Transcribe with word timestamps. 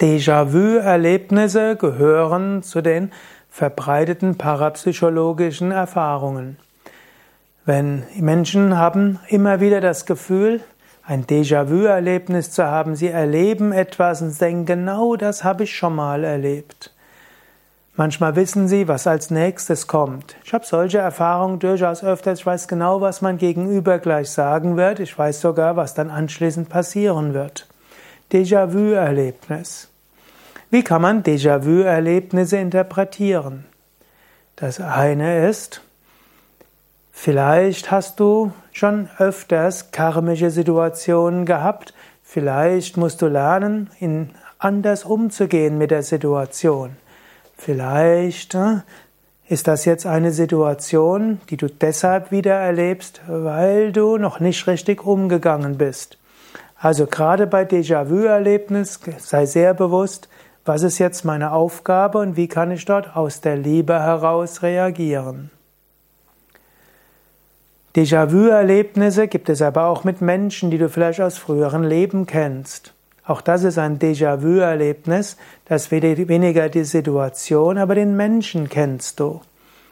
Déjà-vu-Erlebnisse 0.00 1.76
gehören 1.76 2.62
zu 2.62 2.80
den 2.80 3.12
verbreiteten 3.50 4.38
parapsychologischen 4.38 5.72
Erfahrungen. 5.72 6.56
Wenn 7.66 8.04
Menschen 8.16 8.78
haben 8.78 9.20
immer 9.28 9.60
wieder 9.60 9.80
das 9.80 10.06
Gefühl, 10.06 10.60
ein 11.04 11.26
Déjà-vu-Erlebnis 11.26 12.50
zu 12.50 12.64
haben, 12.64 12.96
sie 12.96 13.08
erleben 13.08 13.72
etwas 13.72 14.22
und 14.22 14.40
denken, 14.40 14.64
genau 14.64 15.16
das 15.16 15.44
habe 15.44 15.64
ich 15.64 15.76
schon 15.76 15.96
mal 15.96 16.24
erlebt. 16.24 16.94
Manchmal 17.96 18.36
wissen 18.36 18.68
sie, 18.68 18.88
was 18.88 19.06
als 19.06 19.30
nächstes 19.30 19.86
kommt. 19.86 20.36
Ich 20.44 20.54
habe 20.54 20.64
solche 20.64 20.98
Erfahrungen 20.98 21.58
durchaus 21.58 22.02
öfters. 22.02 22.38
Ich 22.38 22.46
weiß 22.46 22.68
genau, 22.68 23.02
was 23.02 23.20
mein 23.20 23.36
Gegenüber 23.36 23.98
gleich 23.98 24.30
sagen 24.30 24.78
wird. 24.78 25.00
Ich 25.00 25.18
weiß 25.18 25.40
sogar, 25.40 25.76
was 25.76 25.92
dann 25.92 26.08
anschließend 26.08 26.70
passieren 26.70 27.34
wird. 27.34 27.69
Déjà-vu-Erlebnis. 28.32 29.88
Wie 30.70 30.84
kann 30.84 31.02
man 31.02 31.22
Déjà-vu-Erlebnisse 31.22 32.58
interpretieren? 32.58 33.64
Das 34.56 34.80
eine 34.80 35.48
ist, 35.48 35.82
vielleicht 37.10 37.90
hast 37.90 38.20
du 38.20 38.52
schon 38.72 39.08
öfters 39.18 39.90
karmische 39.90 40.50
Situationen 40.50 41.44
gehabt, 41.44 41.94
vielleicht 42.22 42.96
musst 42.96 43.22
du 43.22 43.26
lernen, 43.26 43.90
in 43.98 44.30
anders 44.58 45.04
umzugehen 45.04 45.78
mit 45.78 45.90
der 45.90 46.02
Situation. 46.02 46.96
Vielleicht 47.56 48.54
äh, 48.54 48.82
ist 49.48 49.66
das 49.66 49.84
jetzt 49.84 50.06
eine 50.06 50.30
Situation, 50.30 51.40
die 51.50 51.56
du 51.56 51.66
deshalb 51.66 52.30
wieder 52.30 52.54
erlebst, 52.54 53.20
weil 53.26 53.90
du 53.90 54.16
noch 54.16 54.38
nicht 54.38 54.66
richtig 54.68 55.04
umgegangen 55.04 55.76
bist. 55.76 56.19
Also 56.82 57.06
gerade 57.06 57.46
bei 57.46 57.64
Déjà-vu-Erlebnis 57.64 59.00
sei 59.18 59.44
sehr 59.44 59.74
bewusst, 59.74 60.30
was 60.64 60.82
ist 60.82 60.98
jetzt 60.98 61.26
meine 61.26 61.52
Aufgabe 61.52 62.18
und 62.18 62.36
wie 62.36 62.48
kann 62.48 62.70
ich 62.70 62.86
dort 62.86 63.14
aus 63.14 63.42
der 63.42 63.56
Liebe 63.56 64.00
heraus 64.00 64.62
reagieren? 64.62 65.50
Déjà-vu-Erlebnisse 67.94 69.28
gibt 69.28 69.50
es 69.50 69.60
aber 69.60 69.86
auch 69.86 70.04
mit 70.04 70.22
Menschen, 70.22 70.70
die 70.70 70.78
du 70.78 70.88
vielleicht 70.88 71.20
aus 71.20 71.36
früheren 71.36 71.84
Leben 71.84 72.24
kennst. 72.24 72.94
Auch 73.26 73.42
das 73.42 73.62
ist 73.64 73.78
ein 73.78 73.98
Déjà-vu-Erlebnis, 73.98 75.36
das 75.66 75.90
weniger 75.90 76.70
die 76.70 76.84
Situation, 76.84 77.76
aber 77.76 77.94
den 77.94 78.16
Menschen 78.16 78.70
kennst 78.70 79.20
du. 79.20 79.42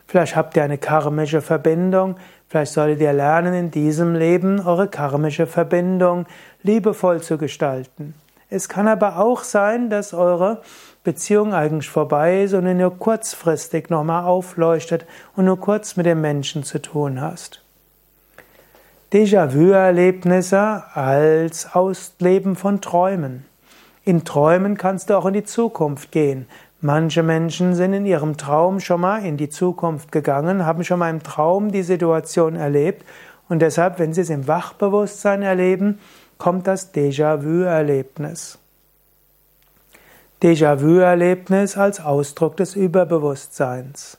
Vielleicht 0.07 0.37
habt 0.37 0.57
ihr 0.57 0.63
eine 0.63 0.79
karmische 0.79 1.43
Verbindung, 1.43 2.17
vielleicht 2.49 2.73
solltet 2.73 3.01
ihr 3.01 3.13
lernen, 3.13 3.55
in 3.55 3.71
diesem 3.71 4.15
Leben 4.15 4.61
eure 4.61 4.89
karmische 4.89 5.47
Verbindung 5.47 6.27
liebevoll 6.63 7.21
zu 7.21 7.39
gestalten. 7.39 8.15
Es 8.51 8.69
kann 8.69 8.89
aber 8.89 9.19
auch 9.19 9.45
sein, 9.45 9.91
dass 9.91 10.15
eure 10.15 10.63
Beziehung 11.05 11.55
eigentlich 11.55 11.89
vorbei 11.89 12.45
ist 12.45 12.55
und 12.55 12.65
du 12.65 12.75
nur 12.75 12.99
kurzfristig 12.99 13.91
nochmal 13.91 14.25
aufleuchtet 14.25 15.07
und 15.37 15.45
nur 15.45 15.61
kurz 15.61 15.97
mit 15.97 16.07
dem 16.07 16.21
Menschen 16.21 16.65
zu 16.65 16.81
tun 16.81 17.21
hast. 17.21 17.63
Déjà-vu-Erlebnisse 19.13 20.85
als 20.95 21.75
Ausleben 21.75 22.57
von 22.57 22.81
Träumen. 22.81 23.47
In 24.05 24.25
Träumen 24.25 24.77
kannst 24.77 25.11
du 25.11 25.17
auch 25.17 25.27
in 25.27 25.35
die 25.35 25.45
Zukunft 25.45 26.13
gehen. 26.13 26.47
Manche 26.81 27.25
Menschen 27.25 27.75
sind 27.75 27.93
in 27.93 28.07
ihrem 28.07 28.37
Traum 28.37 28.79
schon 28.79 29.01
mal 29.01 29.25
in 29.25 29.37
die 29.37 29.49
Zukunft 29.49 30.13
gegangen, 30.13 30.65
haben 30.65 30.85
schon 30.85 31.01
mal 31.01 31.11
im 31.11 31.25
Traum 31.25 31.73
die 31.73 31.83
Situation 31.83 32.55
erlebt 32.55 33.05
und 33.49 33.61
deshalb, 33.61 33.99
wenn 33.99 34.13
sie 34.13 34.21
es 34.21 34.31
im 34.31 34.47
Wachbewusstsein 34.47 35.43
erleben, 35.43 35.99
kommt 36.39 36.69
das 36.69 36.95
Déjà-vu-Erlebnis. 36.95 38.59
Déjà-vu-Erlebnis 40.41 41.77
als 41.77 42.01
Ausdruck 42.01 42.57
des 42.57 42.77
Überbewusstseins. 42.77 44.19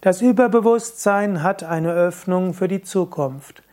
Das 0.00 0.22
Überbewusstsein 0.22 1.42
hat 1.42 1.64
eine 1.64 1.92
Öffnung 1.92 2.54
für 2.54 2.68
die 2.68 2.82
Zukunft. 2.82 3.64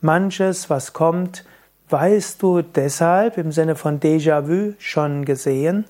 Manches, 0.00 0.70
was 0.70 0.94
kommt, 0.94 1.44
weißt 1.90 2.42
du 2.42 2.62
deshalb 2.62 3.36
im 3.36 3.52
Sinne 3.52 3.76
von 3.76 4.00
Déjà-vu 4.00 4.72
schon 4.78 5.26
gesehen, 5.26 5.84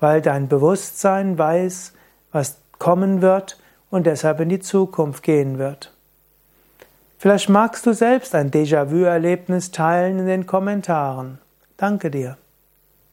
weil 0.00 0.22
dein 0.22 0.48
Bewusstsein 0.48 1.38
weiß, 1.38 1.92
was 2.32 2.58
kommen 2.78 3.22
wird 3.22 3.58
und 3.90 4.06
deshalb 4.06 4.40
in 4.40 4.48
die 4.48 4.60
Zukunft 4.60 5.22
gehen 5.22 5.58
wird. 5.58 5.92
Vielleicht 7.18 7.48
magst 7.48 7.84
du 7.84 7.92
selbst 7.92 8.34
ein 8.34 8.50
Déjà-vu-Erlebnis 8.50 9.72
teilen 9.72 10.20
in 10.20 10.26
den 10.26 10.46
Kommentaren. 10.46 11.38
Danke 11.76 12.10
dir. 12.10 12.36